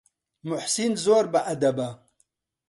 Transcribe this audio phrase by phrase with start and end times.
[0.47, 1.89] موحسین زۆر بەئەدەبە.